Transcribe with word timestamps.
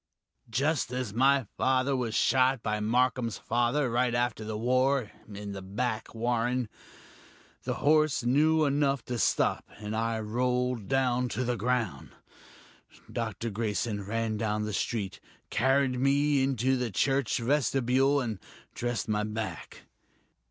"Just 0.49 0.91
as 0.91 1.13
my 1.13 1.45
father 1.57 1.95
was 1.95 2.15
shot 2.15 2.63
by 2.63 2.79
Marcum's 2.79 3.37
father, 3.37 3.87
right 3.87 4.15
after 4.15 4.43
the 4.43 4.57
War 4.57 5.11
in 5.31 5.51
the 5.51 5.61
back, 5.61 6.15
Warren. 6.15 6.69
The 7.65 7.75
horse 7.85 8.23
knew 8.23 8.65
enough 8.65 9.05
to 9.05 9.19
stop, 9.19 9.69
and 9.77 9.95
I 9.95 10.19
rolled 10.19 10.87
down 10.87 11.29
to 11.29 11.43
the 11.43 11.55
ground. 11.55 12.13
Dr. 13.11 13.51
Grayson 13.51 14.03
ran 14.03 14.37
down 14.37 14.65
the 14.65 14.73
street, 14.73 15.19
carried 15.51 15.99
me 15.99 16.41
into 16.41 16.77
the 16.77 16.89
church 16.89 17.37
vestibule, 17.37 18.21
and 18.21 18.39
dressed 18.73 19.07
my 19.07 19.23
back. 19.23 19.83